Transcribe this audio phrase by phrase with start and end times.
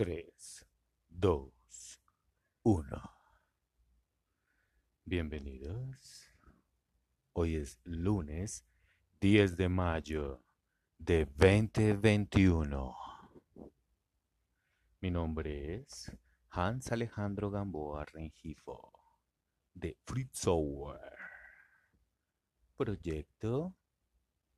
[0.00, 0.66] 3,
[1.10, 1.52] 2,
[2.62, 2.84] 1.
[5.04, 6.38] Bienvenidos.
[7.34, 8.64] Hoy es lunes
[9.20, 10.42] 10 de mayo
[10.96, 12.96] de 2021.
[15.02, 16.10] Mi nombre es
[16.48, 18.94] Hans Alejandro Gamboa Rengifo
[19.74, 19.98] de
[20.32, 21.18] Software,
[22.74, 23.74] proyecto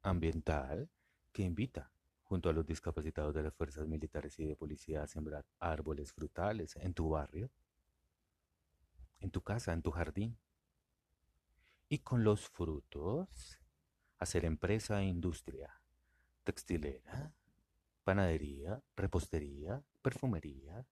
[0.03, 0.89] ambiental
[1.33, 1.91] que invita
[2.33, 6.95] junto a los discapacitados de las fuerzas militares y de policía sembrar árboles frutales en
[6.95, 7.51] tu barrio,
[9.21, 10.39] en tu casa, en tu jardín.
[11.91, 13.61] Y con los frutos
[14.19, 15.79] hacer empresa e industria
[16.43, 17.35] textilera,
[18.03, 20.87] panadería, repostería, perfumería,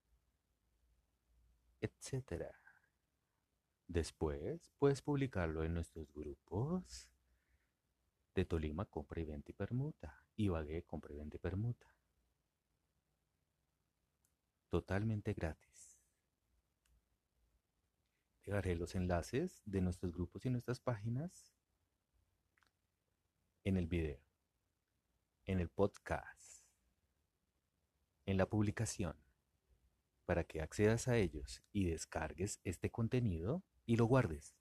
[1.81, 2.53] etc.
[3.89, 7.09] Después puedes publicarlo en nuestros grupos
[8.35, 10.23] de Tolima compra y venta y permuta.
[10.41, 11.87] Ibagué compra venta y permuta.
[14.71, 15.99] Totalmente gratis.
[18.47, 21.53] Dejaré los enlaces de nuestros grupos y nuestras páginas
[23.65, 24.23] en el video,
[25.45, 26.65] en el podcast,
[28.25, 29.15] en la publicación,
[30.25, 34.60] para que accedas a ellos y descargues este contenido y lo guardes.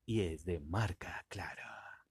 [0.07, 2.07] y es de marca clara.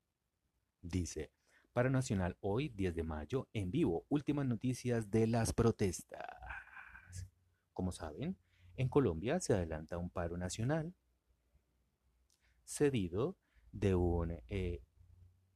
[0.81, 1.31] Dice,
[1.71, 6.27] para Nacional hoy, 10 de mayo, en vivo, últimas noticias de las protestas.
[7.79, 8.35] Como saben,
[8.75, 10.93] en Colombia se adelanta un paro nacional
[12.65, 13.37] cedido
[13.71, 14.81] de un eh,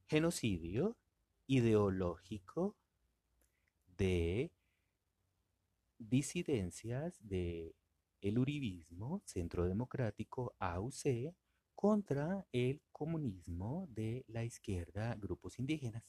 [0.06, 0.96] genocidio
[1.48, 2.78] ideológico
[3.98, 4.54] de
[6.00, 7.76] disidencias de
[8.22, 11.36] el uribismo centro democrático AUC
[11.76, 16.06] contra el comunismo de la izquierda grupos indígenas.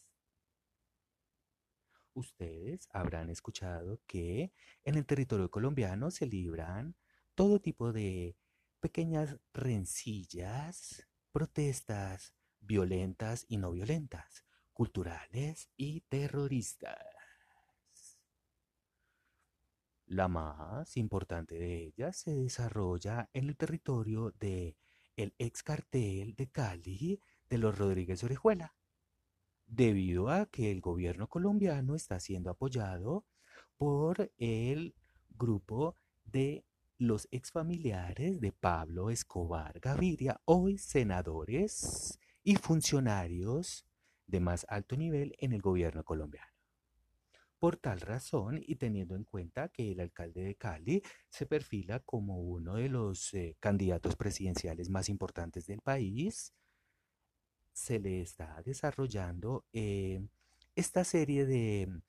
[2.14, 4.52] Ustedes habrán escuchado que
[4.84, 6.94] en el territorio colombiano se libran
[7.34, 8.36] todo tipo de
[8.78, 16.98] pequeñas rencillas, protestas violentas y no violentas, culturales y terroristas.
[20.06, 24.76] La más importante de ellas se desarrolla en el territorio de
[25.16, 28.74] el ex cartel de Cali de los Rodríguez Orejuela
[29.66, 33.24] debido a que el gobierno colombiano está siendo apoyado
[33.76, 34.94] por el
[35.30, 36.64] grupo de
[36.98, 43.84] los exfamiliares de Pablo Escobar Gaviria, hoy senadores y funcionarios
[44.26, 46.48] de más alto nivel en el gobierno colombiano.
[47.58, 52.40] Por tal razón, y teniendo en cuenta que el alcalde de Cali se perfila como
[52.40, 56.52] uno de los eh, candidatos presidenciales más importantes del país,
[57.74, 60.26] se le está desarrollando eh,
[60.76, 62.00] esta serie de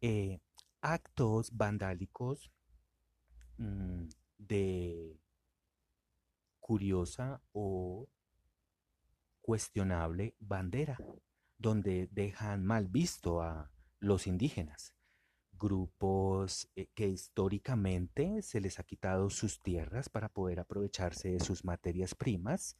[0.00, 0.40] eh,
[0.82, 2.50] actos vandálicos
[3.56, 5.16] mm, de
[6.58, 8.08] curiosa o
[9.40, 10.98] cuestionable bandera,
[11.58, 13.70] donde dejan mal visto a
[14.00, 14.94] los indígenas,
[15.52, 21.64] grupos eh, que históricamente se les ha quitado sus tierras para poder aprovecharse de sus
[21.64, 22.76] materias primas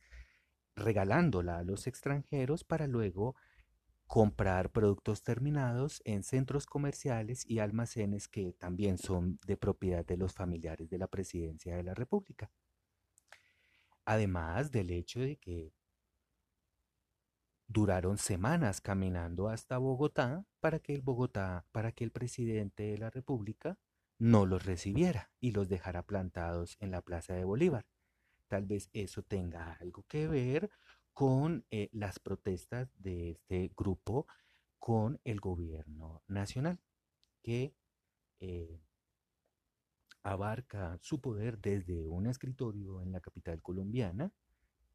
[0.77, 3.37] regalándola a los extranjeros para luego
[4.07, 10.35] comprar productos terminados en centros comerciales y almacenes que también son de propiedad de los
[10.35, 12.51] familiares de la presidencia de la República.
[14.05, 15.73] Además del hecho de que
[17.67, 23.11] duraron semanas caminando hasta Bogotá para que el Bogotá, para que el presidente de la
[23.11, 23.79] República
[24.19, 27.87] no los recibiera y los dejara plantados en la Plaza de Bolívar.
[28.49, 30.71] Tal vez eso tenga algo que ver
[31.13, 34.27] con eh, las protestas de este grupo
[34.79, 36.79] con el gobierno nacional,
[37.43, 37.75] que
[38.41, 38.81] eh,
[40.23, 44.33] abarca su poder desde un escritorio en la capital colombiana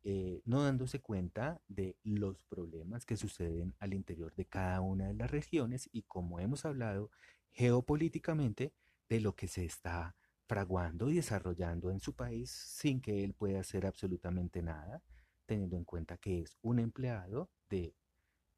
[0.04, 5.14] eh, no dándose cuenta de los problemas que suceden al interior de cada una de
[5.14, 7.12] las regiones y como hemos hablado
[7.52, 8.74] geopolíticamente
[9.10, 10.16] de lo que se está
[10.50, 15.04] fraguando y desarrollando en su país sin que él pueda hacer absolutamente nada,
[15.46, 17.96] teniendo en cuenta que es un empleado de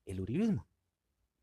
[0.06, 0.70] el uribismo.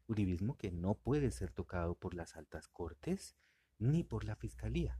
[0.06, 3.36] Uribismo que no puede ser tocado por las altas cortes
[3.78, 4.98] ni por la fiscalía.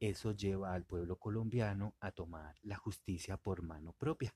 [0.00, 4.34] Eso lleva al pueblo colombiano a tomar la justicia por mano propia,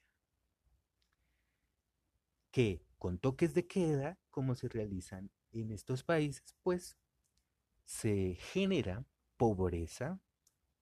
[2.50, 6.96] Que con toques de queda, como se realizan en estos países, pues
[7.84, 9.04] se genera
[9.36, 10.20] pobreza,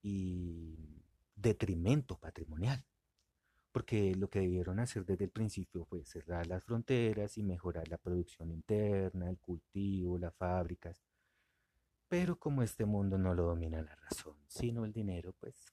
[0.03, 1.03] y
[1.35, 2.85] detrimento patrimonial.
[3.73, 7.99] Porque lo que debieron hacer desde el principio fue cerrar las fronteras y mejorar la
[7.99, 11.01] producción interna, el cultivo, las fábricas.
[12.11, 15.73] Pero como este mundo no lo domina la razón, sino el dinero, pues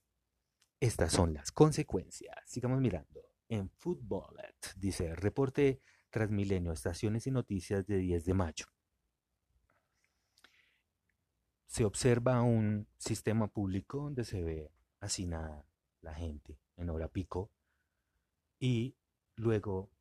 [0.80, 2.38] estas son las consecuencias.
[2.46, 3.22] Sigamos mirando.
[3.50, 8.66] En Footballet, dice, reporte Transmilenio, estaciones y noticias de 10 de mayo
[11.78, 15.68] se observa un sistema público donde se ve hacinada
[16.02, 17.52] la gente en hora pico
[18.60, 18.96] y
[19.36, 19.92] luego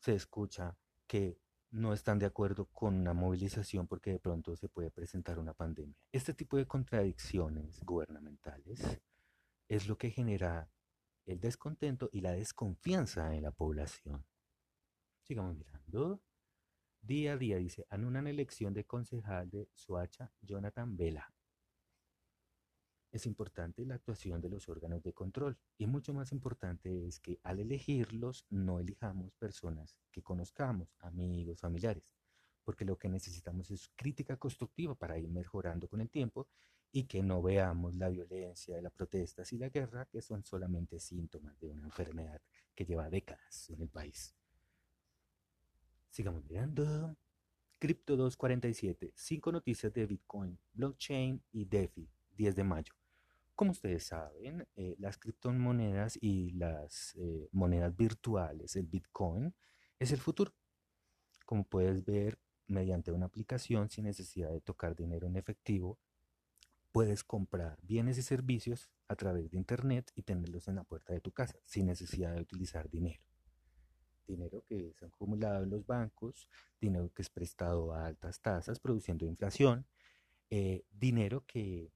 [0.00, 0.76] se escucha
[1.06, 1.38] que
[1.72, 5.96] no están de acuerdo con una movilización porque de pronto se puede presentar una pandemia.
[6.12, 9.00] Este tipo de contradicciones gubernamentales
[9.68, 10.70] es lo que genera
[11.24, 14.26] el descontento y la desconfianza en la población.
[15.22, 16.20] Sigamos mirando.
[17.00, 21.32] Día a día, dice, anulan elección de concejal de Soacha, Jonathan Vela.
[23.12, 27.38] Es importante la actuación de los órganos de control y mucho más importante es que
[27.42, 32.04] al elegirlos no elijamos personas que conozcamos, amigos, familiares,
[32.64, 36.48] porque lo que necesitamos es crítica constructiva para ir mejorando con el tiempo
[36.90, 41.60] y que no veamos la violencia, las protestas y la guerra, que son solamente síntomas
[41.60, 42.40] de una enfermedad
[42.74, 44.34] que lleva décadas en el país.
[46.10, 47.14] Sigamos mirando.
[47.78, 49.12] Crypto 247.
[49.16, 52.08] Cinco noticias de Bitcoin, blockchain y DeFi.
[52.36, 53.01] 10 de mayo.
[53.62, 59.54] Como ustedes saben, eh, las criptomonedas y las eh, monedas virtuales, el Bitcoin,
[60.00, 60.52] es el futuro.
[61.46, 66.00] Como puedes ver, mediante una aplicación sin necesidad de tocar dinero en efectivo,
[66.90, 71.20] puedes comprar bienes y servicios a través de Internet y tenerlos en la puerta de
[71.20, 73.22] tu casa sin necesidad de utilizar dinero
[74.26, 76.48] dinero que es acumulado en los bancos,
[76.80, 79.86] dinero que es prestado a altas tasas produciendo inflación,
[80.50, 81.92] eh, dinero que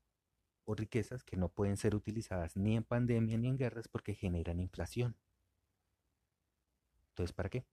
[0.67, 4.61] o riquezas que no pueden ser utilizadas ni en pandemia ni en guerras porque generan
[4.61, 5.17] inflación.
[7.11, 7.65] Entonces, ¿para qué?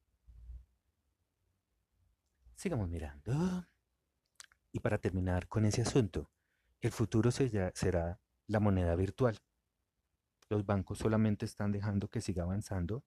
[2.56, 3.68] Sigamos mirando.
[4.72, 6.30] Y para terminar con ese asunto,
[6.82, 9.38] el futuro será la moneda virtual.
[10.50, 13.04] Los bancos solamente están dejando que siga avanzando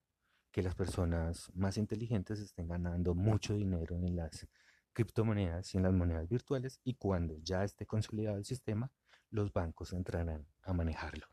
[0.51, 4.47] que las personas más inteligentes estén ganando mucho dinero en las
[4.93, 8.91] criptomonedas y en las monedas virtuales y cuando ya esté consolidado el sistema,
[9.29, 11.27] los bancos entrarán a manejarlo.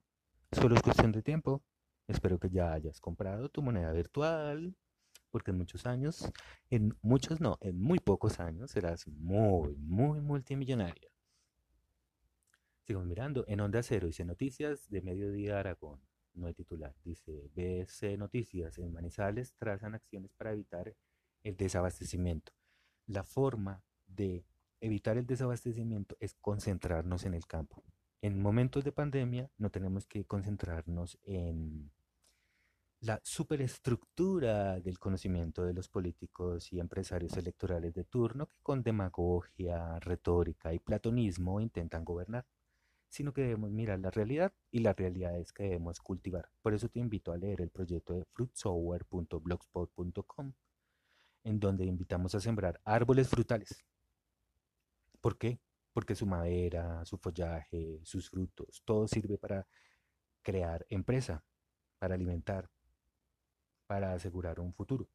[0.52, 1.64] Solo es cuestión de tiempo.
[2.06, 4.76] Espero que ya hayas comprado tu moneda virtual
[5.34, 6.30] porque en muchos años,
[6.70, 11.10] en muchos no, en muy pocos años serás muy, muy multimillonario.
[12.84, 16.00] Sigamos mirando, en Onda Cero dice Noticias de Mediodía Aragón,
[16.34, 20.94] no hay titular, dice BC Noticias, en Manizales trazan acciones para evitar
[21.42, 22.52] el desabastecimiento.
[23.06, 24.44] La forma de
[24.84, 27.82] evitar el desabastecimiento es concentrarnos en el campo.
[28.20, 31.90] En momentos de pandemia no tenemos que concentrarnos en
[33.00, 39.98] la superestructura del conocimiento de los políticos y empresarios electorales de turno que con demagogia,
[40.00, 42.46] retórica y platonismo intentan gobernar,
[43.08, 46.50] sino que debemos mirar la realidad y la realidad es que debemos cultivar.
[46.60, 50.52] Por eso te invito a leer el proyecto de fruitsower.blogspot.com,
[51.44, 53.84] en donde invitamos a sembrar árboles frutales.
[55.24, 55.58] ¿Por qué?
[55.94, 59.66] Porque su madera, su follaje, sus frutos, todo sirve para
[60.42, 61.42] crear empresa,
[61.98, 62.70] para alimentar,
[63.86, 65.08] para asegurar un futuro,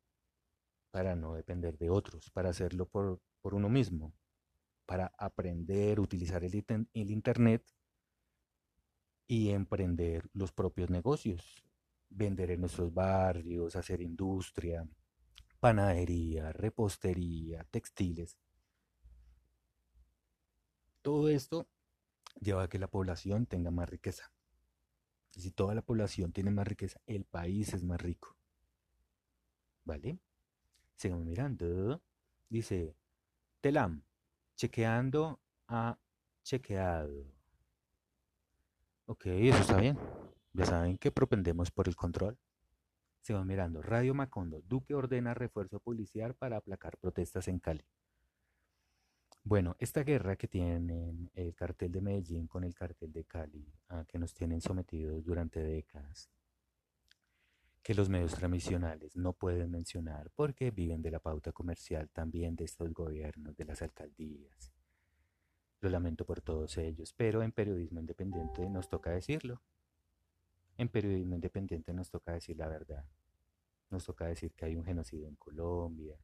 [0.89, 4.15] para no depender de otros, para hacerlo por, uno mismo,
[4.87, 7.63] para aprender, utilizar el, el Internet
[9.27, 11.63] y emprender los propios negocios,
[12.09, 14.89] vender en nuestros barrios, hacer industria,
[15.59, 18.39] panadería, repostería, textiles.
[21.01, 21.67] Todo esto
[22.39, 24.31] lleva a que la población tenga más riqueza.
[25.31, 28.35] Si toda la población tiene más riqueza, el país es más rico.
[29.85, 30.19] ¿Vale?
[30.95, 32.01] Sigamos mirando.
[32.49, 32.95] Dice,
[33.61, 34.03] Telam,
[34.55, 35.97] chequeando a
[36.43, 37.25] chequeado.
[39.05, 39.97] Ok, eso está bien.
[40.53, 42.37] Ya saben que propendemos por el control.
[43.21, 43.81] Sigamos mirando.
[43.81, 44.61] Radio Macondo.
[44.67, 47.85] Duque ordena refuerzo policial para aplacar protestas en Cali.
[49.49, 54.05] Bueno, esta guerra que tienen el cartel de Medellín con el cartel de Cali, a
[54.05, 56.29] que nos tienen sometidos durante décadas,
[57.81, 62.65] que los medios tradicionales no pueden mencionar porque viven de la pauta comercial también de
[62.65, 64.71] estos gobiernos, de las alcaldías.
[65.81, 69.63] Lo lamento por todos ellos, pero en periodismo independiente nos toca decirlo.
[70.77, 73.03] En periodismo independiente nos toca decir la verdad.
[73.89, 76.19] Nos toca decir que hay un genocidio en Colombia,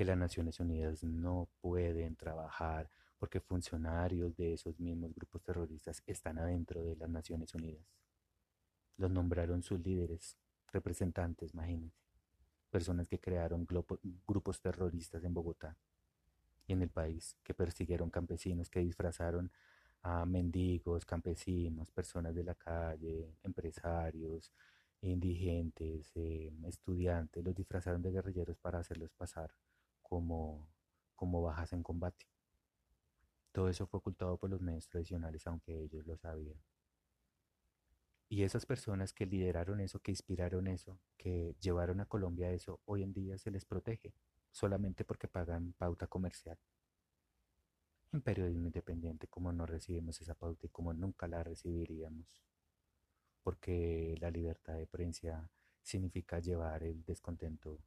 [0.00, 2.88] que las Naciones Unidas no pueden trabajar
[3.18, 7.84] porque funcionarios de esos mismos grupos terroristas están adentro de las Naciones Unidas.
[8.96, 10.38] Los nombraron sus líderes,
[10.72, 11.98] representantes, imagínense,
[12.70, 13.66] personas que crearon
[14.26, 15.76] grupos terroristas en Bogotá
[16.66, 19.52] y en el país, que persiguieron campesinos, que disfrazaron
[20.00, 24.50] a mendigos, campesinos, personas de la calle, empresarios,
[25.02, 29.54] indigentes, eh, estudiantes, los disfrazaron de guerrilleros para hacerlos pasar
[30.10, 30.68] como,
[31.14, 32.26] como bajas en combate.
[33.52, 36.60] Todo eso fue ocultado por los medios tradicionales, aunque ellos lo sabían.
[38.28, 43.04] Y esas personas que lideraron eso, que inspiraron eso, que llevaron a Colombia eso, hoy
[43.04, 44.12] en día se les protege
[44.50, 46.58] solamente porque pagan pauta comercial.
[48.12, 52.42] En periodismo independiente, como no recibimos esa pauta y como nunca la recibiríamos,
[53.44, 55.48] porque la libertad de prensa
[55.82, 57.78] significa llevar el descontento,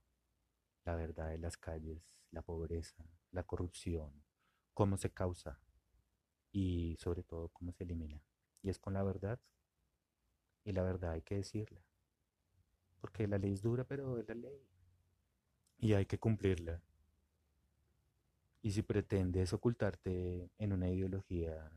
[0.85, 4.23] la verdad de las calles, la pobreza, la corrupción,
[4.73, 5.59] cómo se causa
[6.51, 8.21] y sobre todo cómo se elimina.
[8.61, 9.39] Y es con la verdad
[10.63, 11.81] y la verdad hay que decirla.
[13.01, 14.61] Porque la ley es dura, pero es la ley.
[15.79, 16.81] Y hay que cumplirla.
[18.61, 21.69] Y si pretendes ocultarte en una ideología,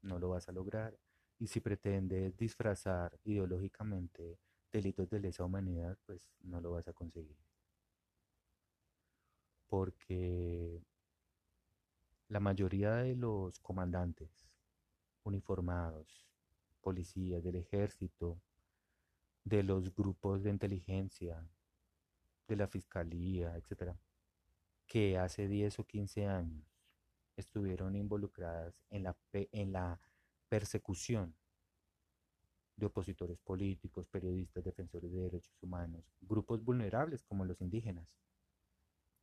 [0.00, 0.98] no lo vas a lograr.
[1.38, 4.38] Y si pretendes disfrazar ideológicamente
[4.72, 7.36] delitos de lesa humanidad, pues no lo vas a conseguir.
[9.72, 10.82] Porque
[12.28, 14.28] la mayoría de los comandantes
[15.22, 16.28] uniformados
[16.82, 18.38] policías, del ejército,
[19.44, 21.48] de los grupos de inteligencia,
[22.48, 23.96] de la fiscalía, etcétera,
[24.86, 26.66] que hace 10 o 15 años
[27.38, 29.98] estuvieron involucradas en la, en la
[30.50, 31.34] persecución
[32.76, 38.06] de opositores políticos, periodistas, defensores de derechos humanos, grupos vulnerables como los indígenas,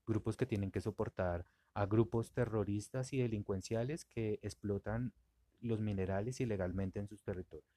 [0.09, 5.13] grupos que tienen que soportar a grupos terroristas y delincuenciales que explotan
[5.61, 7.71] los minerales ilegalmente en sus territorios.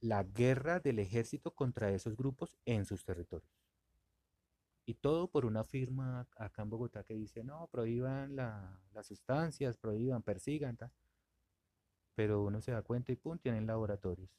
[0.00, 3.50] La guerra del ejército contra esos grupos en sus territorios.
[4.86, 10.22] Y todo por una firma acá en Bogotá que dice, no, prohíban las sustancias, prohíban,
[10.22, 10.76] persigan.
[12.14, 14.30] Pero uno se da cuenta y pum, tienen laboratorios,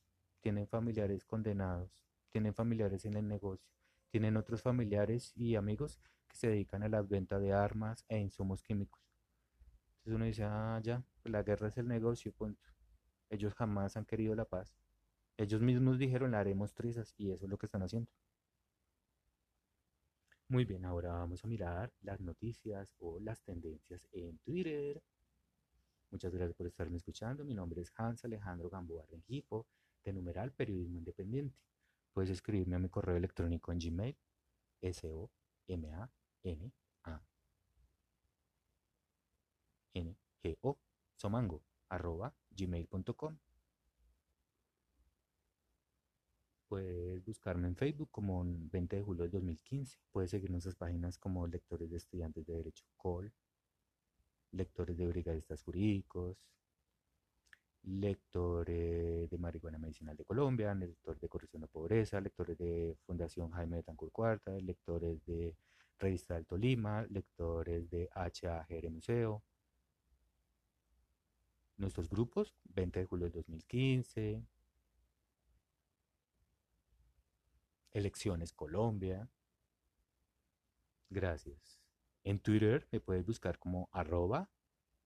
[0.42, 3.72] tienen familiares condenados, tienen familiares en el negocio,
[4.16, 8.64] tienen otros familiares y amigos que se dedican a la venta de armas e insumos
[8.64, 9.04] químicos.
[9.98, 12.34] Entonces uno dice, ah, ya, la guerra es el negocio.
[13.30, 14.74] Ellos jamás han querido la paz.
[15.36, 18.10] Ellos mismos dijeron, la haremos trizas, y eso es lo que están haciendo.
[20.48, 25.04] Muy bien, ahora vamos a mirar las noticias o las tendencias en Twitter.
[26.10, 27.44] Muchas gracias por estarme escuchando.
[27.44, 29.68] Mi nombre es Hans Alejandro Gamboa Rengifo,
[30.06, 31.60] de numeral Periodismo Independiente.
[32.16, 34.18] Puedes escribirme a mi correo electrónico en Gmail,
[34.80, 36.08] S-O-M-A-N-A,
[39.94, 40.80] N-G-O,
[41.18, 43.38] somango, arroba gmail.com.
[46.70, 50.00] Puedes buscarme en Facebook como 20 de julio del 2015.
[50.14, 53.34] Puedes seguir nuestras páginas como Lectores de Estudiantes de Derecho COL,
[54.54, 56.38] Lectores de Brigadistas Jurídicos,
[57.88, 63.78] Lectores de Marihuana Medicinal de Colombia, Lectores de Corrección de Pobreza, Lectores de Fundación Jaime
[63.78, 65.56] de Tancur Cuarta, Lectores de
[66.00, 69.44] Revista del Tolima, Lectores de HAGR Museo.
[71.78, 74.42] Nuestros grupos, 20 de julio del 2015,
[77.94, 79.30] Elecciones Colombia.
[81.10, 81.80] Gracias.
[82.24, 84.50] En Twitter me puedes buscar como arroba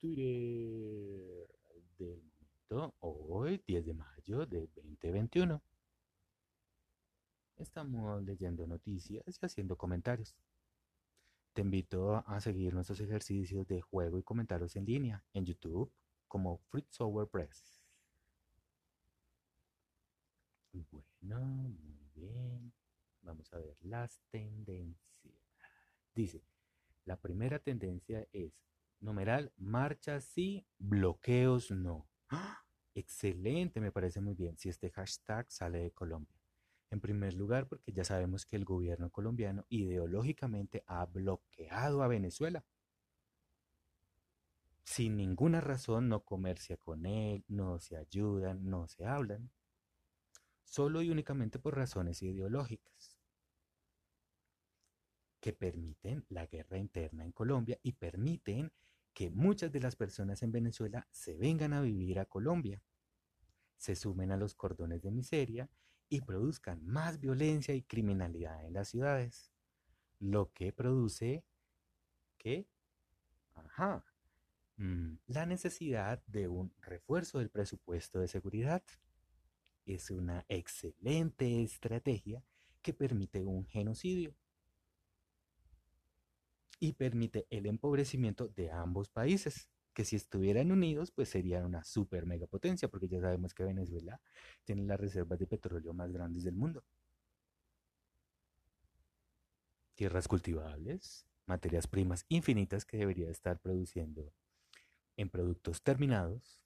[0.00, 1.48] Twitter
[1.98, 5.62] del momento, hoy 10 de mayo de 2021.
[7.56, 10.36] Estamos leyendo noticias y haciendo comentarios.
[11.52, 15.92] Te invito a seguir nuestros ejercicios de juego y comentarios en línea en YouTube
[16.28, 17.77] como Fruit Software Press.
[20.72, 22.72] Bueno, muy bien.
[23.22, 25.34] Vamos a ver las tendencias.
[26.14, 26.42] Dice,
[27.04, 28.52] la primera tendencia es
[29.00, 32.08] numeral marchas sí, bloqueos no.
[32.28, 32.64] ¡Ah!
[32.94, 34.56] Excelente, me parece muy bien.
[34.58, 36.36] Si este hashtag sale de Colombia.
[36.90, 42.64] En primer lugar, porque ya sabemos que el gobierno colombiano ideológicamente ha bloqueado a Venezuela.
[44.82, 49.50] Sin ninguna razón no comercia con él, no se ayudan, no se hablan.
[50.68, 53.16] Solo y únicamente por razones ideológicas
[55.40, 58.70] que permiten la guerra interna en Colombia y permiten
[59.14, 62.82] que muchas de las personas en Venezuela se vengan a vivir a Colombia,
[63.78, 65.70] se sumen a los cordones de miseria
[66.10, 69.50] y produzcan más violencia y criminalidad en las ciudades,
[70.20, 71.44] lo que produce
[72.36, 72.68] que,
[73.54, 74.04] ajá,
[74.76, 78.82] mm, la necesidad de un refuerzo del presupuesto de seguridad.
[79.88, 82.44] Es una excelente estrategia
[82.82, 84.34] que permite un genocidio
[86.78, 92.26] y permite el empobrecimiento de ambos países que si estuvieran unidos, pues serían una super
[92.26, 94.20] megapotencia, porque ya sabemos que Venezuela
[94.64, 96.84] tiene las reservas de petróleo más grandes del mundo.
[99.94, 104.34] Tierras cultivables, materias primas infinitas que debería estar produciendo
[105.16, 106.60] en productos terminados,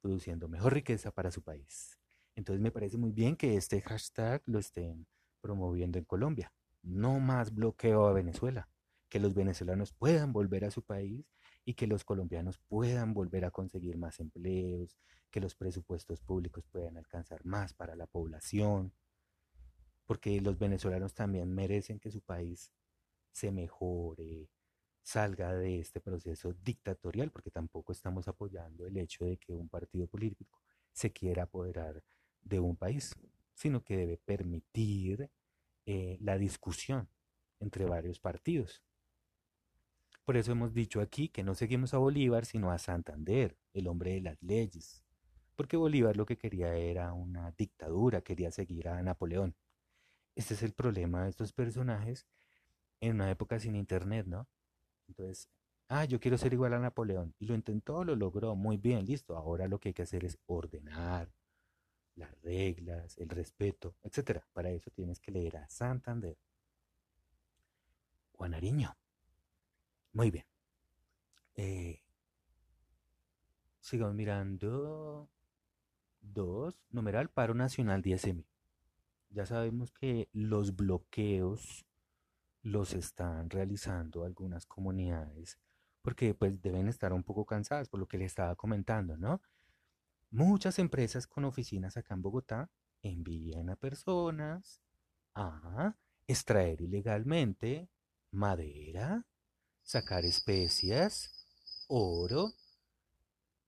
[0.00, 1.98] produciendo mejor riqueza para su país.
[2.34, 5.06] Entonces me parece muy bien que este hashtag lo estén
[5.40, 6.52] promoviendo en Colombia.
[6.82, 8.68] No más bloqueo a Venezuela.
[9.08, 11.24] Que los venezolanos puedan volver a su país
[11.64, 14.96] y que los colombianos puedan volver a conseguir más empleos,
[15.30, 18.92] que los presupuestos públicos puedan alcanzar más para la población,
[20.06, 22.72] porque los venezolanos también merecen que su país
[23.32, 24.48] se mejore,
[25.02, 30.06] salga de este proceso dictatorial, porque tampoco estamos apoyando el hecho de que un partido
[30.06, 30.60] político
[30.92, 32.02] se quiera apoderar
[32.44, 33.16] de un país,
[33.54, 35.30] sino que debe permitir
[35.86, 37.08] eh, la discusión
[37.60, 38.82] entre varios partidos.
[40.24, 44.14] Por eso hemos dicho aquí que no seguimos a Bolívar, sino a Santander, el hombre
[44.14, 45.04] de las leyes.
[45.54, 49.54] Porque Bolívar lo que quería era una dictadura, quería seguir a Napoleón.
[50.34, 52.26] Este es el problema de estos personajes
[53.00, 54.48] en una época sin internet, ¿no?
[55.06, 55.48] Entonces,
[55.88, 57.34] ah, yo quiero ser igual a Napoleón.
[57.38, 59.36] Y lo intentó, lo logró, muy bien, listo.
[59.36, 61.30] Ahora lo que hay que hacer es ordenar
[62.16, 64.42] las reglas, el respeto, etc.
[64.52, 66.36] Para eso tienes que leer a Santander.
[68.32, 68.96] Juan Ariño.
[70.12, 70.46] Muy bien.
[71.56, 72.00] Eh,
[73.80, 75.28] sigamos mirando.
[76.20, 78.44] Dos, numeral paro nacional 10M.
[79.30, 81.84] Ya sabemos que los bloqueos
[82.62, 85.58] los están realizando algunas comunidades
[86.04, 89.40] porque pues deben estar un poco cansadas por lo que les estaba comentando, ¿no?
[90.34, 92.68] Muchas empresas con oficinas acá en Bogotá
[93.02, 94.80] envían a personas
[95.32, 95.94] a
[96.26, 97.88] extraer ilegalmente
[98.32, 99.24] madera,
[99.84, 101.30] sacar especias,
[101.86, 102.52] oro,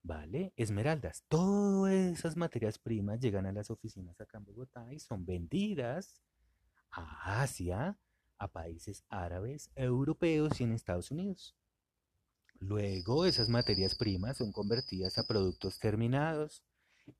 [0.02, 0.52] ¿vale?
[0.56, 1.22] Esmeraldas.
[1.28, 6.20] Todas esas materias primas llegan a las oficinas acá en Bogotá y son vendidas
[6.90, 7.96] a Asia
[8.38, 11.54] a países árabes, europeos y en Estados Unidos.
[12.60, 16.62] Luego esas materias primas son convertidas a productos terminados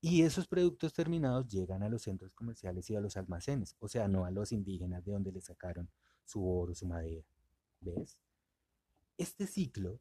[0.01, 4.09] y esos productos terminados llegan a los centros comerciales y a los almacenes, o sea,
[4.09, 5.91] no a los indígenas de donde le sacaron
[6.25, 7.25] su oro, su madera.
[7.81, 8.19] ¿Ves?
[9.17, 10.01] Este ciclo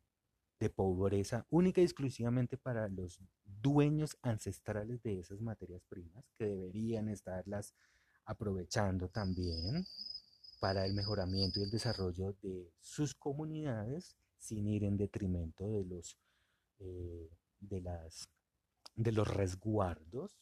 [0.59, 7.09] de pobreza única y exclusivamente para los dueños ancestrales de esas materias primas, que deberían
[7.09, 7.75] estarlas
[8.25, 9.85] aprovechando también
[10.59, 16.17] para el mejoramiento y el desarrollo de sus comunidades sin ir en detrimento de los,
[16.79, 18.29] eh, de las,
[18.95, 20.35] de los resguardos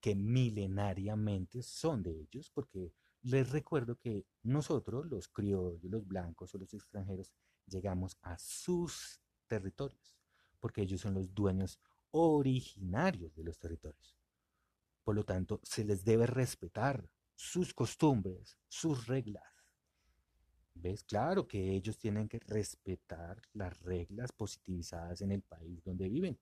[0.00, 6.58] que milenariamente son de ellos, porque les recuerdo que nosotros, los criollos, los blancos o
[6.58, 7.32] los extranjeros,
[7.66, 10.16] llegamos a sus territorios,
[10.58, 11.78] porque ellos son los dueños
[12.10, 14.18] originarios de los territorios.
[15.04, 19.51] Por lo tanto, se les debe respetar sus costumbres, sus reglas.
[20.74, 21.04] ¿Ves?
[21.04, 26.38] Claro que ellos tienen que respetar las reglas positivizadas en el país donde viven.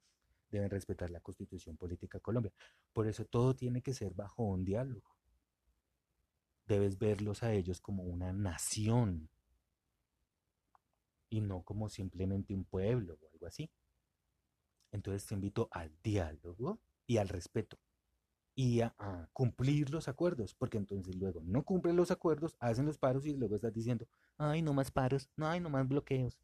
[0.51, 2.53] Deben respetar la constitución política de Colombia.
[2.93, 5.17] Por eso todo tiene que ser bajo un diálogo.
[6.67, 9.29] Debes verlos a ellos como una nación
[11.29, 13.71] y no como simplemente un pueblo o algo así.
[14.93, 17.79] Entonces te invito al diálogo y al respeto
[18.55, 18.95] y a,
[19.33, 23.57] cumplir los acuerdos, porque entonces luego no cumplen los acuerdos, hacen los paros y luego
[23.57, 24.07] estás diciendo,
[24.39, 26.39] ay, no más paros, no hay no más bloqueos.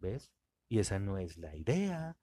[0.00, 0.30] ¿Ves?
[0.68, 2.16] Y esa no es la idea.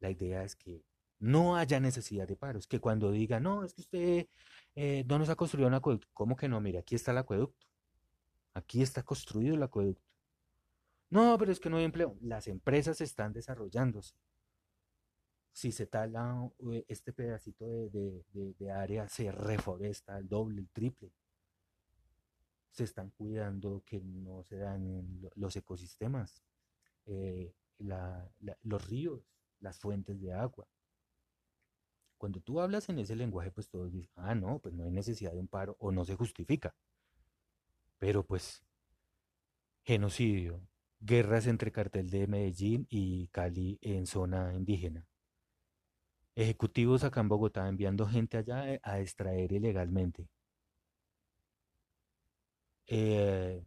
[0.00, 0.82] La idea es que
[1.18, 4.28] no haya necesidad de paros, que cuando diga, no, es que usted
[4.74, 6.60] eh, no nos ha construido un acueducto, ¿cómo que no?
[6.60, 7.66] Mire, aquí está el acueducto.
[8.54, 10.02] Aquí está construido el acueducto.
[11.10, 12.16] No, pero es que no hay empleo.
[12.20, 14.14] Las empresas están desarrollándose.
[15.52, 21.12] Si se tala eh, este pedacito de, área, se reforesta el doble, el triple.
[22.70, 26.42] Se están cuidando que no se dañen los ecosistemas,
[27.06, 29.22] eh, los ríos,
[29.58, 30.66] las fuentes de agua.
[32.16, 35.32] Cuando tú hablas en ese lenguaje, pues todos dicen, ah, no, pues no hay necesidad
[35.32, 36.74] de un paro o no se justifica.
[37.98, 38.62] Pero pues,
[39.82, 40.60] genocidio,
[41.00, 45.09] guerras entre cartel de Medellín y Cali en zona indígena.
[46.40, 50.26] Ejecutivos acá en Bogotá enviando gente allá eh, a extraer ilegalmente.
[52.86, 53.62] Eh,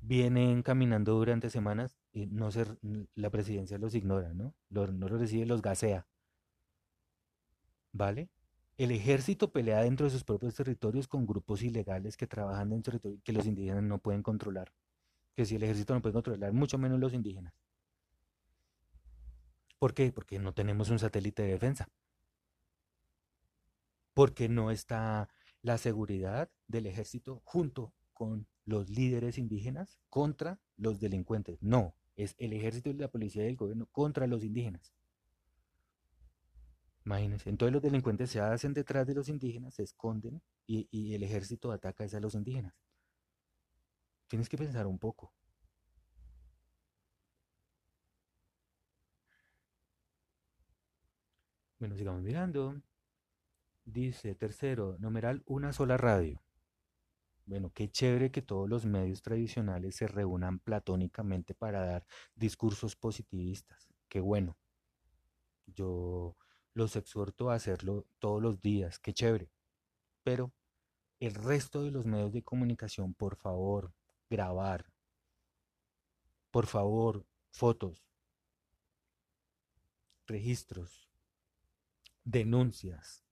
[0.00, 2.50] vienen caminando durante semanas y no
[3.14, 4.54] la presidencia los ignora, ¿no?
[4.70, 6.06] no los recibe, los gasea.
[7.92, 8.28] ¿Vale?
[8.76, 12.98] El ejército pelea dentro de sus propios territorios con grupos ilegales que trabajan dentro de
[13.00, 14.70] territorio que los indígenas no pueden controlar
[15.38, 17.54] que si el ejército no puede controlar, mucho menos los indígenas.
[19.78, 20.10] ¿Por qué?
[20.10, 21.88] Porque no tenemos un satélite de defensa.
[24.18, 25.28] Porque no está
[25.62, 31.62] la seguridad del ejército junto con los líderes indígenas contra los delincuentes.
[31.62, 34.92] No, es el ejército y la policía del gobierno contra los indígenas.
[37.04, 41.22] Imagínense, entonces los delincuentes se hacen detrás de los indígenas, se esconden y, y el
[41.22, 42.74] ejército ataca a los indígenas.
[44.26, 45.32] Tienes que pensar un poco.
[51.78, 52.82] Bueno, sigamos mirando.
[53.90, 56.42] Dice, tercero, numeral, una sola radio.
[57.46, 63.88] Bueno, qué chévere que todos los medios tradicionales se reúnan platónicamente para dar discursos positivistas.
[64.10, 64.58] Qué bueno.
[65.64, 66.36] Yo
[66.74, 68.98] los exhorto a hacerlo todos los días.
[68.98, 69.50] Qué chévere.
[70.22, 70.52] Pero
[71.18, 73.94] el resto de los medios de comunicación, por favor,
[74.28, 74.92] grabar.
[76.50, 78.04] Por favor, fotos,
[80.26, 81.08] registros,
[82.22, 83.24] denuncias,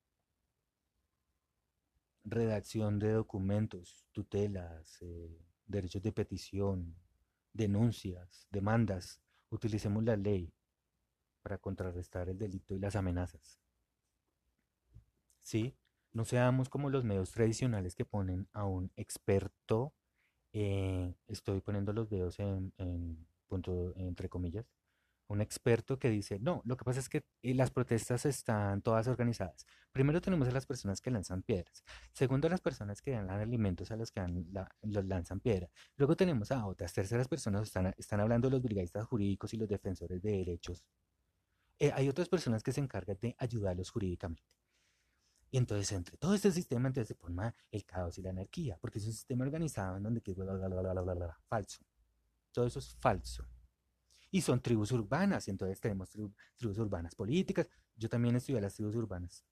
[2.27, 6.95] redacción de documentos, tutelas, eh, derechos de petición,
[7.53, 9.21] denuncias, demandas.
[9.49, 10.53] Utilicemos la ley
[11.43, 13.61] para contrarrestar el delito y las amenazas.
[15.41, 15.75] ¿Sí?
[16.12, 19.95] No seamos como los medios tradicionales que ponen a un experto
[20.59, 22.73] eh, estoy poniendo los dedos en,
[23.47, 24.65] punto, entre comillas,
[25.29, 29.09] un experto que dice, no, lo que pasa es que eh, las protestas están todas
[29.09, 29.67] organizadas.
[29.93, 31.85] Primero tenemos a las personas que lanzan piedras.
[32.12, 34.21] Segundo, a las personas que dan alimentos a los que
[34.83, 35.69] los lanzan piedra.
[35.97, 40.23] Luego tenemos a otras terceras personas, están, están hablando los brigadistas jurídicos y los defensores
[40.23, 40.85] de derechos.
[41.79, 44.43] Eh, hay otras personas que se encargan de ayudarlos jurídicamente.
[45.51, 48.99] Y entonces, entre todo este sistema, entonces se forma el caos y la anarquía, porque
[48.99, 50.35] es un sistema organizado en donde que
[51.49, 51.85] falso.
[52.53, 53.47] Todo eso es falso.
[54.37, 57.70] Y son tribus urbanas, y entonces tenemos tribus urbanas políticas.
[57.96, 59.46] Yo también estudié las tribus urbanas.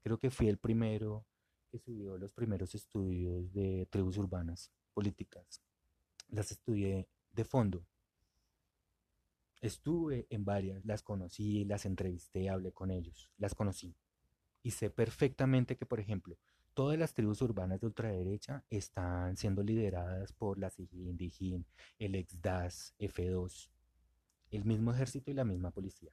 [0.00, 1.26] Creo que fui el primero
[1.68, 5.60] que subió los primeros estudios de tribus urbanas políticas
[6.28, 7.84] las estudié de fondo.
[9.60, 13.96] Estuve en varias, las conocí, las entrevisté, hablé con ellos, las conocí.
[14.62, 16.38] Y sé perfectamente que, por ejemplo,
[16.74, 21.66] todas las tribus urbanas de ultraderecha están siendo lideradas por la SIGIN, DIGIN,
[21.98, 23.68] el ex-DAS, F2,
[24.50, 26.12] el mismo ejército y la misma policía.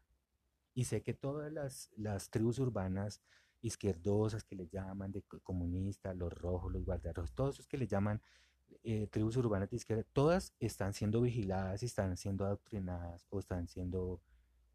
[0.74, 3.22] Y sé que todas las, las tribus urbanas
[3.62, 8.22] izquierdosas que le llaman, de comunistas, los rojos, los guardiarrojos, todos esos que le llaman
[8.84, 13.68] eh, tribus urbanas de izquierda, todas están siendo vigiladas y están siendo adoctrinadas o están
[13.68, 14.22] siendo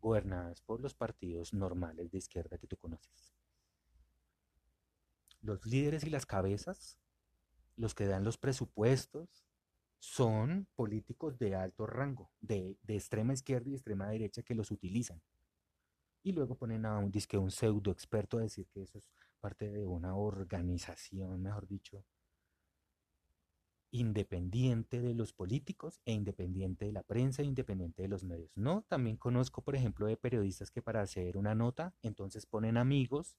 [0.00, 3.34] gobernadas por los partidos normales de izquierda que tú conoces.
[5.42, 6.98] Los líderes y las cabezas,
[7.76, 9.46] los que dan los presupuestos,
[10.00, 15.22] son políticos de alto rango, de, de extrema izquierda y extrema derecha que los utilizan.
[16.22, 19.08] Y luego ponen a un disque un pseudo experto a decir que eso es
[19.40, 22.04] parte de una organización, mejor dicho,
[23.90, 28.50] independiente de los políticos e independiente de la prensa, e independiente de los medios.
[28.56, 33.36] No, también conozco, por ejemplo, de periodistas que para hacer una nota, entonces ponen amigos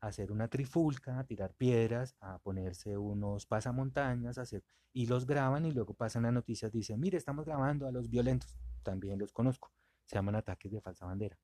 [0.00, 5.72] hacer una trifulca, a tirar piedras, a ponerse unos pasamontañas, hacer, y los graban y
[5.72, 8.58] luego pasan las noticias, dicen, mire, estamos grabando a los violentos.
[8.82, 9.72] También los conozco,
[10.06, 11.38] se llaman ataques de falsa bandera.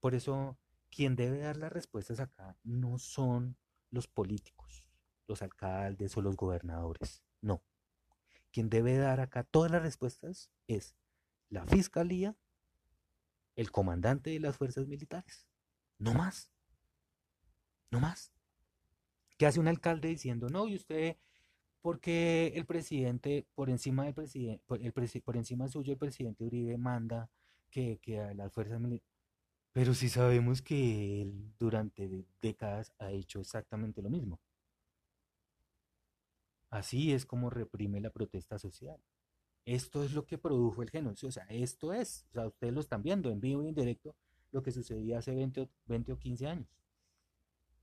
[0.00, 0.58] Por eso,
[0.90, 3.56] quien debe dar las respuestas acá no son
[3.90, 4.86] los políticos,
[5.26, 7.62] los alcaldes o los gobernadores no.
[8.50, 10.96] Quien debe dar acá todas las respuestas es
[11.48, 12.36] la fiscalía,
[13.54, 15.46] el comandante de las fuerzas militares.
[15.98, 16.52] No más.
[17.90, 18.32] No más.
[19.38, 21.16] ¿Qué hace un alcalde diciendo, no, y usted,
[21.82, 26.78] porque el presidente, por encima del presidente, por, el por encima suyo, el presidente Uribe
[26.78, 27.30] manda
[27.70, 29.16] que, que a las fuerzas militares.
[29.72, 34.40] Pero si sabemos que él durante décadas ha hecho exactamente lo mismo.
[36.70, 38.98] Así es como reprime la protesta social.
[39.66, 41.28] Esto es lo que produjo el genocidio.
[41.28, 44.14] O sea, esto es, o sea, ustedes lo están viendo en vivo y en directo,
[44.52, 46.68] lo que sucedía hace 20 o, 20 o 15 años.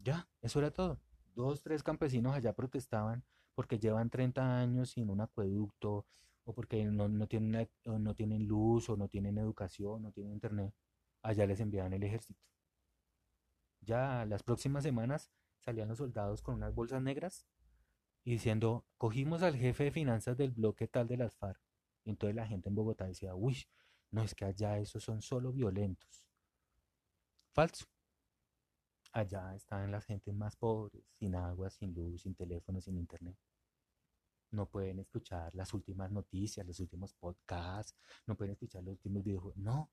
[0.03, 0.99] Ya, eso era todo.
[1.33, 3.23] Dos, tres campesinos allá protestaban
[3.55, 6.05] porque llevan 30 años sin un acueducto
[6.43, 10.73] o porque no, no, tienen, no tienen luz o no tienen educación, no tienen internet.
[11.21, 12.41] Allá les enviaban el ejército.
[13.79, 17.47] Ya las próximas semanas salían los soldados con unas bolsas negras
[18.25, 21.61] y diciendo, cogimos al jefe de finanzas del bloque tal de las FARC.
[22.03, 23.65] Y entonces la gente en Bogotá decía, uy,
[24.11, 26.27] no es que allá esos son solo violentos.
[27.53, 27.92] Falso.
[29.13, 33.37] Allá están las gentes más pobres, sin agua, sin luz, sin teléfono, sin internet.
[34.51, 37.95] No pueden escuchar las últimas noticias, los últimos podcasts,
[38.27, 39.57] no pueden escuchar los últimos videojuegos.
[39.57, 39.89] No.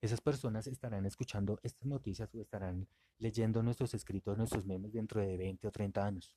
[0.00, 5.36] Esas personas estarán escuchando estas noticias o estarán leyendo nuestros escritos, nuestros memes dentro de
[5.36, 6.36] 20 o 30 años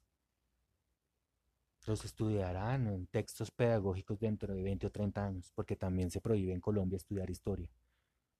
[1.87, 6.53] los estudiarán en textos pedagógicos dentro de 20 o 30 años, porque también se prohíbe
[6.53, 7.69] en Colombia estudiar historia.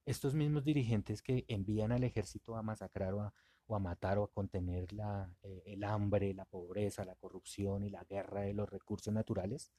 [0.08, 4.94] Estos mismos dirigentes que envían al ejército a masacrar o a, matar o a contener
[4.94, 9.70] la, eh, el hambre, la pobreza, la corrupción y la guerra de los recursos naturales,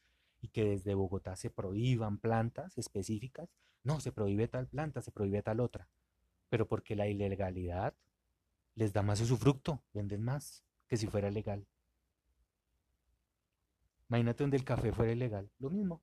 [0.42, 3.48] y que desde Bogotá se prohíban plantas específicas,
[3.84, 5.88] no, se prohíbe tal planta, se prohíbe tal otra,
[6.50, 7.94] pero porque la ilegalidad
[8.74, 11.66] les da más usufructo, venden más que si fuera legal.
[14.10, 16.02] Imagínate donde el café fuera ilegal, lo mismo.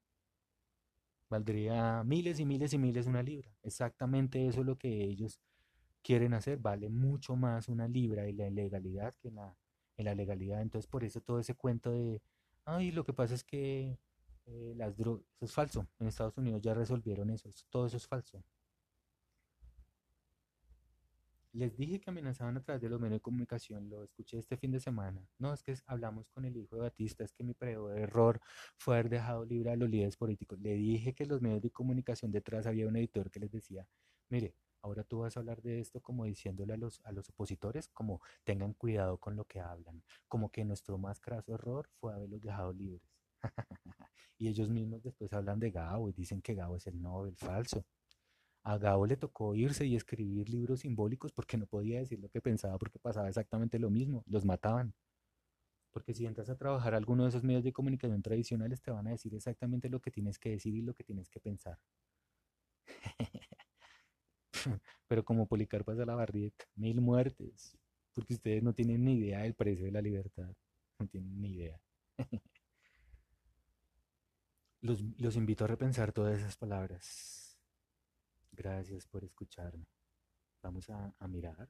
[1.29, 3.49] Valdría miles y miles y miles una libra.
[3.63, 5.39] Exactamente eso es lo que ellos
[6.03, 6.59] quieren hacer.
[6.59, 9.55] Vale mucho más una libra y la ilegalidad que en la,
[9.97, 10.61] en la legalidad.
[10.61, 12.21] Entonces, por eso todo ese cuento de,
[12.65, 13.97] ay, lo que pasa es que
[14.45, 15.87] eh, las drogas, eso es falso.
[15.99, 17.49] En Estados Unidos ya resolvieron eso.
[17.69, 18.43] Todo eso es falso.
[21.55, 24.71] Les dije que amenazaban a través de los medios de comunicación, lo escuché este fin
[24.71, 25.25] de semana.
[25.39, 28.41] No, es que hablamos con el hijo de Batista, es que mi peor error
[28.77, 30.59] fue haber dejado libre a los líderes políticos.
[30.59, 33.87] Le dije que los medios de comunicación detrás había un editor que les decía,
[34.29, 37.87] mire, ahora tú vas a hablar de esto como diciéndole a los, a los opositores,
[37.87, 42.41] como tengan cuidado con lo que hablan, como que nuestro más craso error fue haberlos
[42.41, 43.09] dejado libres.
[44.37, 47.85] y ellos mismos después hablan de Gabo y dicen que Gabo es el Nobel falso.
[48.65, 52.41] A Gabo le tocó irse y escribir libros simbólicos porque no podía decir lo que
[52.41, 54.95] pensaba porque pasaba exactamente lo mismo, los mataban.
[55.91, 59.07] Porque si entras a trabajar a alguno de esos medios de comunicación tradicionales te van
[59.07, 61.77] a decir exactamente lo que tienes que decir y lo que tienes que pensar.
[65.07, 67.77] Pero como Policarpo de la Barrieta, mil muertes,
[68.13, 70.51] porque ustedes no tienen ni idea del precio de la libertad,
[70.97, 71.79] no tienen ni idea.
[74.81, 77.44] los, los invito a repensar todas esas palabras.
[78.55, 79.85] Gracias por escucharme.
[80.61, 81.69] Vamos a, mirar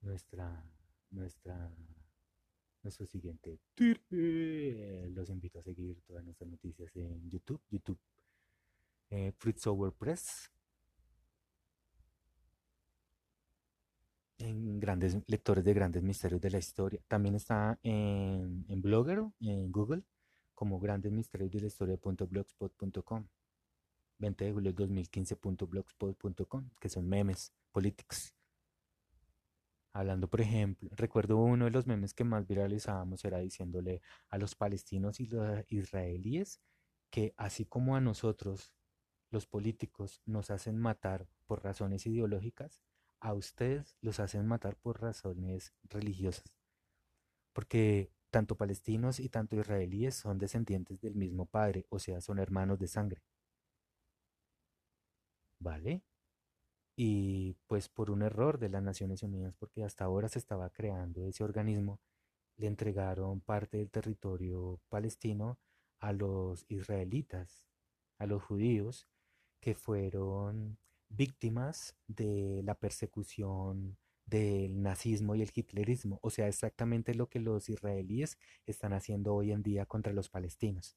[0.00, 0.64] nuestra,
[1.10, 1.70] nuestra
[2.82, 3.60] nuestro siguiente.
[3.76, 7.98] Los invito a seguir todas nuestras noticias en YouTube, YouTube,
[9.10, 9.64] eh, Fritz
[9.96, 10.50] Press,
[14.38, 17.00] en grandes lectores de grandes misterios de la historia.
[17.06, 20.02] También está en, en Blogger, en Google,
[20.54, 23.26] como Grandes Misterios de la Historia.blogspot.com.
[24.22, 28.34] 20 de julio 2015.blogspot.com, que son memes políticos.
[29.92, 34.54] Hablando, por ejemplo, recuerdo uno de los memes que más viralizábamos era diciéndole a los
[34.54, 36.60] palestinos y los israelíes
[37.10, 38.72] que así como a nosotros,
[39.30, 42.80] los políticos, nos hacen matar por razones ideológicas,
[43.20, 46.56] a ustedes los hacen matar por razones religiosas.
[47.52, 52.78] Porque tanto palestinos y tanto israelíes son descendientes del mismo padre, o sea, son hermanos
[52.78, 53.22] de sangre.
[55.62, 56.02] ¿Vale?
[56.96, 61.26] Y pues por un error de las Naciones Unidas, porque hasta ahora se estaba creando
[61.26, 62.00] ese organismo,
[62.56, 65.58] le entregaron parte del territorio palestino
[66.00, 67.66] a los israelitas,
[68.18, 69.08] a los judíos,
[69.60, 73.96] que fueron víctimas de la persecución
[74.26, 79.52] del nazismo y el hitlerismo, o sea, exactamente lo que los israelíes están haciendo hoy
[79.52, 80.96] en día contra los palestinos.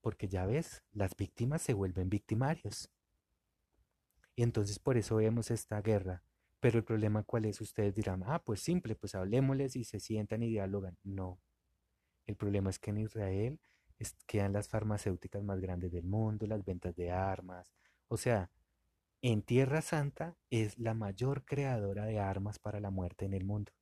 [0.00, 2.90] Porque ya ves, las víctimas se vuelven victimarios.
[4.38, 6.22] Y entonces por eso vemos esta guerra.
[6.60, 10.44] Pero el problema cuál es, ustedes dirán, ah, pues simple, pues hablemosles y se sientan
[10.44, 10.96] y dialogan.
[11.02, 11.40] No.
[12.24, 13.60] El problema es que en Israel
[14.28, 17.72] quedan las farmacéuticas más grandes del mundo, las ventas de armas.
[18.06, 18.52] O sea,
[19.22, 23.72] en Tierra Santa es la mayor creadora de armas para la muerte en el mundo.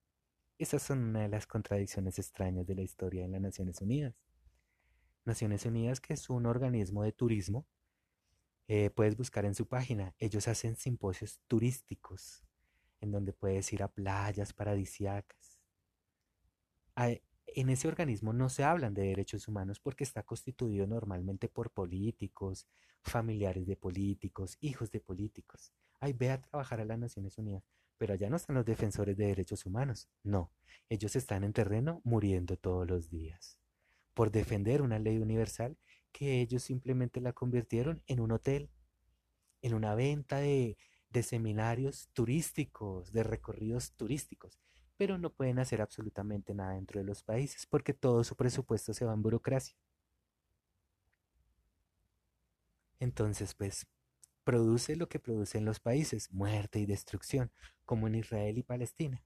[0.57, 4.15] Esas son una de las contradicciones extrañas de la historia de las Naciones Unidas.
[5.27, 7.67] Naciones Unidas, que es un organismo de turismo,
[8.69, 10.15] eh, puedes buscar en su página.
[10.19, 12.43] Ellos hacen simposios turísticos
[13.01, 15.59] en donde puedes ir a playas paradisiacas.
[16.97, 22.67] En ese organismo no se hablan de derechos humanos porque está constituido normalmente por políticos,
[23.03, 25.73] familiares de políticos, hijos de políticos.
[26.01, 27.65] Ay, ve a trabajar a las Naciones Unidas.
[27.99, 30.09] Pero allá no están los defensores de derechos humanos.
[30.23, 30.51] No,
[30.91, 33.59] ellos están en terreno muriendo todos los días
[34.17, 35.77] por defender una ley universal
[36.17, 38.71] que ellos simplemente la convirtieron en un hotel,
[39.61, 40.79] en una venta de,
[41.11, 44.59] de seminarios turísticos, de recorridos turísticos,
[44.97, 49.05] pero no pueden hacer absolutamente nada dentro de los países porque todo su presupuesto se
[49.05, 49.77] va en burocracia.
[52.99, 53.87] Entonces, pues,
[54.43, 57.53] produce lo que producen los países, muerte y destrucción,
[57.85, 59.23] como en Israel y Palestina,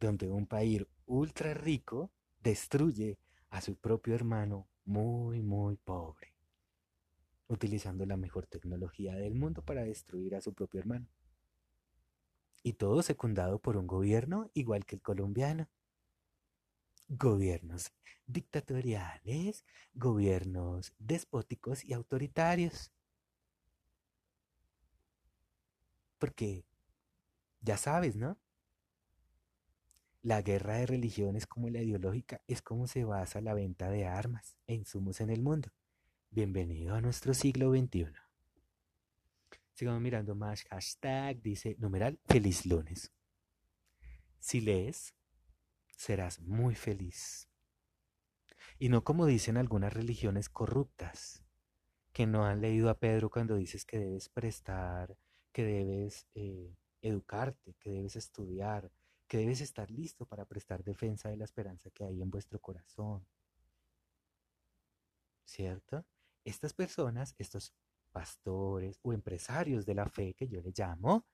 [0.00, 3.18] donde un país ultra rico destruye
[3.50, 6.34] a su propio hermano muy, muy pobre,
[7.48, 11.06] utilizando la mejor tecnología del mundo para destruir a su propio hermano.
[12.62, 15.68] Y todo secundado por un gobierno igual que el colombiano.
[17.08, 17.92] Gobiernos
[18.26, 19.64] dictatoriales,
[19.94, 22.92] gobiernos despóticos y autoritarios.
[26.18, 26.64] Porque,
[27.60, 28.38] ya sabes, ¿no?
[30.24, 34.56] La guerra de religiones como la ideológica es como se basa la venta de armas
[34.68, 35.70] e insumos en el mundo.
[36.30, 38.06] Bienvenido a nuestro siglo XXI.
[39.72, 43.10] Sigamos mirando más hashtag, dice numeral feliz lunes.
[44.38, 45.12] Si lees,
[45.96, 47.48] serás muy feliz.
[48.78, 51.42] Y no como dicen algunas religiones corruptas,
[52.12, 55.18] que no han leído a Pedro cuando dices que debes prestar,
[55.50, 58.88] que debes eh, educarte, que debes estudiar,
[59.32, 63.26] que debes estar listo para prestar defensa de la esperanza que hay en vuestro corazón.
[65.46, 66.04] ¿Cierto?
[66.44, 67.72] Estas personas, estos
[68.10, 71.24] pastores o empresarios de la fe que yo le llamo,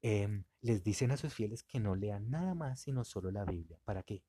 [0.00, 3.80] em, les dicen a sus fieles que no lean nada más sino solo la Biblia.
[3.84, 4.22] ¿Para qué?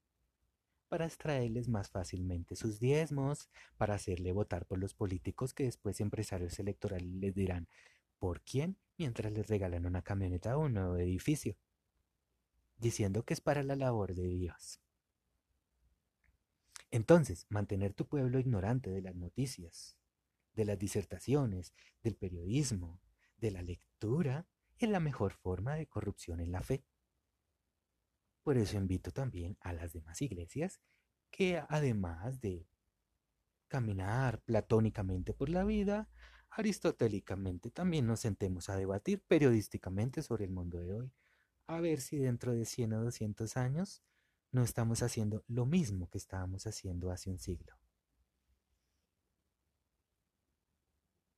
[0.90, 6.58] Para extraerles más fácilmente sus diezmos, para hacerle votar por los políticos que después empresarios
[6.58, 7.68] electorales les dirán
[8.18, 11.56] por quién mientras les regalan una camioneta o un nuevo edificio
[12.82, 14.82] diciendo que es para la labor de Dios.
[16.90, 19.98] Entonces, mantener tu pueblo ignorante de las noticias,
[20.54, 21.74] de las disertaciones,
[22.04, 23.00] del periodismo,
[23.38, 26.84] de la lectura, es la mejor forma de corrupción en la fe.
[28.44, 30.82] Por eso invito también a las demás iglesias
[31.30, 32.68] que además de
[33.68, 36.10] caminar platónicamente por la vida,
[36.50, 41.14] aristotélicamente también nos sentemos a debatir periodísticamente sobre el mundo de hoy,
[41.76, 44.04] a ver si dentro de 100 o 200 años
[44.52, 47.78] no estamos haciendo lo mismo que estábamos haciendo hace un siglo.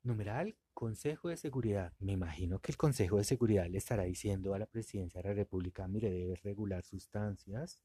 [0.02, 1.94] Numeral, Consejo de Seguridad.
[2.00, 5.36] Me imagino que el Consejo de Seguridad le estará diciendo a la presidencia de la
[5.36, 7.80] República, mire, debe regular sustancias,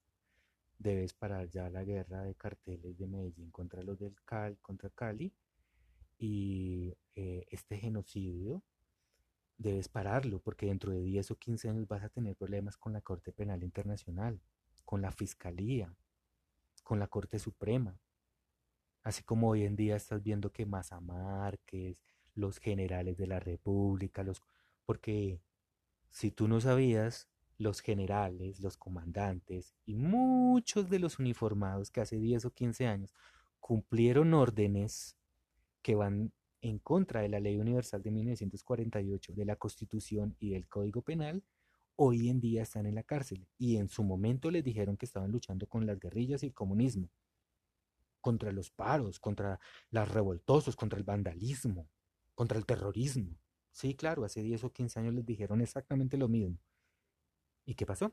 [0.79, 5.33] debes parar ya la guerra de carteles de Medellín contra los del Cali, contra Cali
[6.19, 8.65] y eh, este genocidio
[9.59, 13.01] debes pararlo porque dentro de 10 o 15 años vas a tener problemas con la
[13.01, 14.41] Corte Penal Internacional,
[14.85, 15.93] con la Fiscalía,
[16.85, 17.99] con la Corte Suprema.
[19.03, 21.99] Así como hoy en día estás viendo que Maza Márquez,
[22.35, 24.43] los generales de la República, los
[24.87, 25.43] porque
[26.11, 27.29] si tú no sabías,
[27.59, 33.15] los generales, los comandantes y muchos de los uniformados que hace 10 o 15 años
[33.61, 35.17] cumplieron órdenes
[35.83, 40.69] que van en contra de la Ley Universal de 1948, de la Constitución y del
[40.69, 41.45] Código Penal,
[41.97, 45.31] hoy en día están en la cárcel y en su momento les dijeron que estaban
[45.33, 47.11] luchando con las guerrillas y el comunismo,
[48.21, 49.59] contra los paros, contra
[49.91, 51.89] los revoltosos, contra el vandalismo,
[52.35, 53.37] contra el terrorismo.
[53.73, 56.59] Sí, claro, hace 10 o 15 años les dijeron exactamente lo mismo.
[57.65, 58.13] ¿Y qué pasó?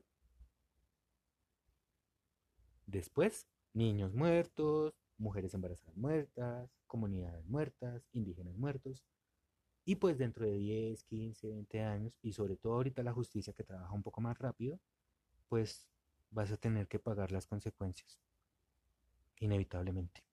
[2.85, 9.03] Después, niños muertos, mujeres embarazadas muertas, comunidades muertas, indígenas muertos.
[9.85, 13.63] Y pues dentro de 10, 15, 20 años, y sobre todo ahorita la justicia que
[13.63, 14.79] trabaja un poco más rápido,
[15.47, 15.87] pues
[16.31, 18.19] vas a tener que pagar las consecuencias,
[19.39, 20.23] inevitablemente.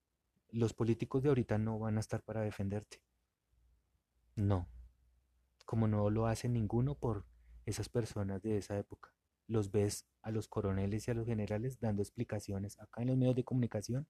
[0.48, 3.02] Los políticos de ahorita no van a estar para defenderte.
[4.36, 4.68] No.
[5.66, 7.26] Como no lo hace ninguno por
[7.66, 9.14] esas personas de esa época.
[9.46, 13.36] Los ves a los coroneles y a los generales dando explicaciones acá en los medios
[13.36, 14.06] de comunicación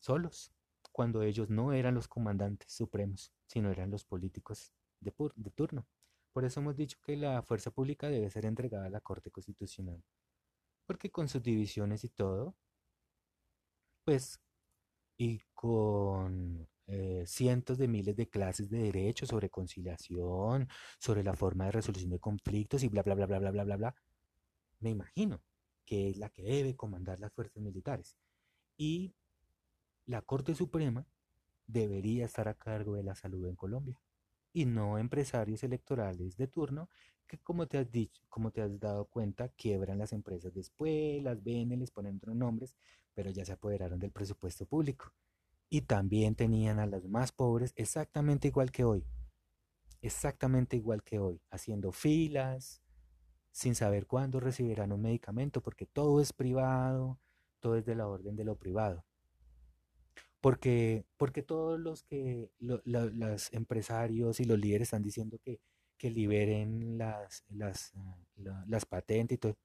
[0.00, 0.52] solos,
[0.92, 5.86] cuando ellos no eran los comandantes supremos, sino eran los políticos de, de turno.
[6.32, 10.02] Por eso hemos dicho que la fuerza pública debe ser entregada a la Corte Constitucional,
[10.86, 12.56] porque con sus divisiones y todo,
[14.04, 14.40] pues,
[15.16, 20.68] y con eh, cientos de miles de clases de derecho sobre conciliación,
[20.98, 23.76] sobre la forma de resolución de conflictos y bla, bla, bla, bla, bla, bla, bla,
[23.76, 23.94] bla,
[24.80, 25.42] me imagino
[25.84, 28.16] que es la que debe comandar las fuerzas militares.
[28.76, 29.14] Y
[30.08, 31.06] la Corte Suprema
[31.66, 34.00] debería estar a cargo de la salud en Colombia
[34.54, 36.88] y no empresarios electorales de turno
[37.26, 41.44] que como te has dicho, como te has dado cuenta, quiebran las empresas después, las
[41.44, 42.74] venden, les ponen otros nombres,
[43.12, 45.12] pero ya se apoderaron del presupuesto público.
[45.68, 49.04] Y también tenían a los más pobres exactamente igual que hoy,
[50.00, 52.80] exactamente igual que hoy, haciendo filas,
[53.50, 57.20] sin saber cuándo recibirán un medicamento, porque todo es privado,
[57.60, 59.04] todo es de la orden de lo privado.
[60.40, 65.60] Porque, porque todos los que los empresarios y los líderes están diciendo que,
[65.96, 68.16] que liberen las, las, ah,
[68.66, 69.58] las patentes y todo,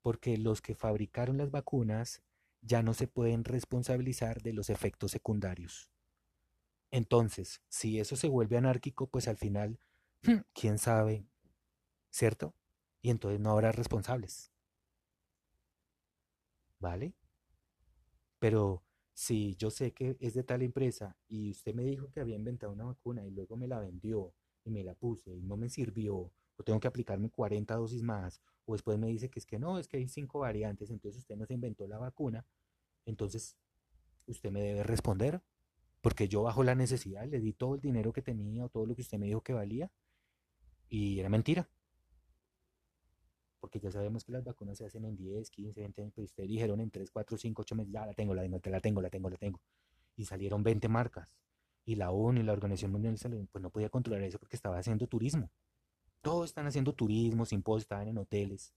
[0.00, 2.22] porque los que fabricaron las vacunas
[2.62, 5.90] ya no se pueden responsabilizar de los efectos secundarios.
[6.90, 9.78] Entonces, si eso se vuelve anárquico, pues al final,
[10.54, 11.26] quién sabe,
[12.10, 12.54] ¿cierto?
[13.02, 14.50] Y entonces no habrá responsables.
[16.78, 17.14] ¿Vale?
[18.38, 18.82] Pero
[19.16, 22.70] si yo sé que es de tal empresa y usted me dijo que había inventado
[22.70, 26.30] una vacuna y luego me la vendió y me la puse y no me sirvió,
[26.58, 29.78] o tengo que aplicarme 40 dosis más, o después me dice que es que no,
[29.78, 32.44] es que hay cinco variantes, entonces usted no se inventó la vacuna,
[33.06, 33.56] entonces
[34.26, 35.40] usted me debe responder,
[36.02, 38.94] porque yo bajo la necesidad le di todo el dinero que tenía o todo lo
[38.94, 39.90] que usted me dijo que valía,
[40.90, 41.70] y era mentira
[43.66, 46.48] porque ya sabemos que las vacunas se hacen en 10, 15, 20 años, pero ustedes
[46.48, 49.10] dijeron en 3, 4, 5, 8 meses, ya la tengo, la tengo, la tengo, la
[49.10, 49.60] tengo, la tengo.
[50.14, 51.28] Y salieron 20 marcas.
[51.84, 54.54] Y la ONU y la Organización Mundial de Salud, pues no podía controlar eso porque
[54.54, 55.50] estaba haciendo turismo.
[56.22, 58.72] Todos están haciendo turismo, simposios, estaban en hoteles.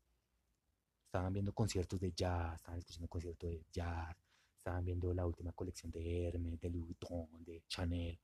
[1.05, 4.17] Estaban viendo conciertos de jazz, estaban escuchando conciertos de jazz,
[4.57, 8.19] estaban viendo la última colección de Hermes, de Louis Vuitton, de Chanel.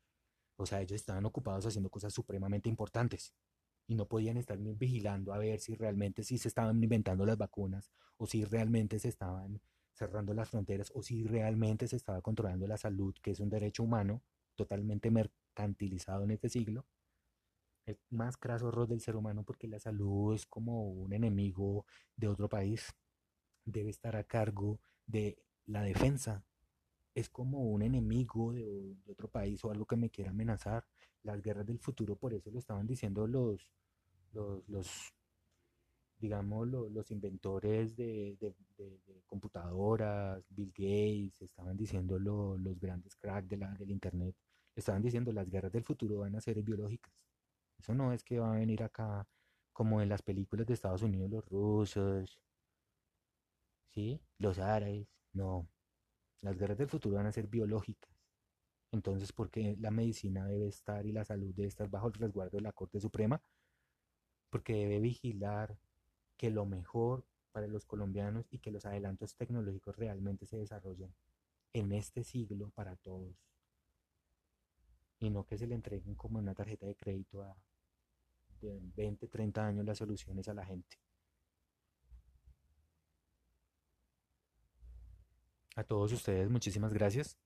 [0.55, 3.35] O sea, ellos estaban ocupados haciendo cosas supremamente importantes
[3.87, 7.91] y no podían estar vigilando a ver si realmente si se estaban inventando las vacunas
[8.17, 9.61] o si realmente se estaban
[9.93, 13.83] cerrando las fronteras o si realmente se estaba controlando la salud, que es un derecho
[13.83, 14.21] humano
[14.55, 16.85] totalmente mercantilizado en este siglo.
[17.85, 22.27] El más craso error del ser humano porque la salud es como un enemigo de
[22.27, 22.93] otro país.
[23.63, 26.43] Debe estar a cargo de la defensa.
[27.15, 30.85] Es como un enemigo de, otro país o algo que me quiera amenazar
[31.23, 33.71] las guerras del futuro, por eso lo estaban diciendo los,
[34.33, 35.13] los,
[36.19, 38.37] digamos, los, inventores de,
[39.25, 44.35] computadoras, Bill Gates, estaban diciendo los grandes cracks del Internet,
[44.75, 47.13] estaban diciendo las guerras del futuro van a ser biológicas.
[47.79, 49.27] Eso no es que va a venir acá
[49.73, 52.39] como en las películas de Estados Unidos los rusos,
[53.91, 54.21] ¿sí?
[54.37, 55.67] Los árabes, no.
[56.41, 58.11] Las guerras del futuro van a ser biológicas.
[58.91, 62.57] Entonces, ¿por qué la medicina debe estar y la salud debe estar bajo el resguardo
[62.57, 63.41] de la Corte Suprema?
[64.49, 65.77] Porque debe vigilar
[66.37, 71.13] que lo mejor para los colombianos y que los adelantos tecnológicos realmente se desarrollen
[71.73, 73.35] en este siglo para todos.
[75.19, 77.55] Y no que se le entreguen como una tarjeta de crédito a
[78.61, 80.97] de 20, 30 años las soluciones a la gente.
[85.75, 87.37] A todos ustedes, muchísimas gracias.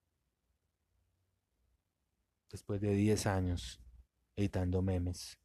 [2.52, 3.82] Después de 10 años
[4.36, 5.40] editando memes,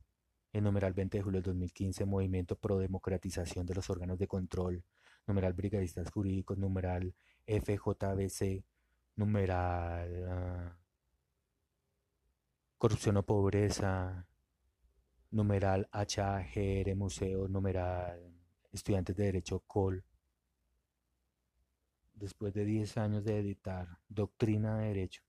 [0.53, 4.85] en numeral 20 de julio del 2015, Movimiento Pro Democratización de los Órganos de Control,
[5.27, 7.15] numeral Brigadistas Jurídicos, numeral
[7.47, 8.63] FJBC,
[9.17, 10.79] numeral ah,
[12.77, 14.27] Corrupción o Pobreza,
[15.31, 18.35] numeral HAGR Museo, numeral
[18.73, 20.05] Estudiantes de Derecho COL,
[22.15, 25.23] después de 10 años de editar Doctrina de Derecho.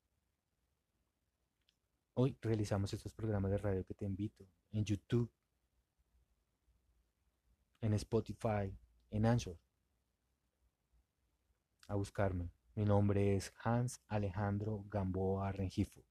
[2.13, 5.29] Hoy realizamos estos programas de radio que te invito en YouTube,
[7.81, 8.77] en Spotify,
[9.09, 9.59] en Anchor,
[11.88, 12.51] a buscarme.
[12.75, 16.05] Mi nombre es Hans Alejandro Gamboa Rengifo.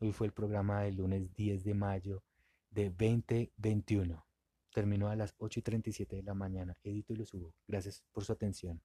[0.00, 2.22] Hoy fue el programa del lunes 10 de mayo
[2.70, 4.24] de 2021.
[4.72, 6.76] Terminó a las 8 y 37 de la mañana.
[6.82, 7.54] Edito y lo subo.
[7.66, 8.80] Gracias por su atención.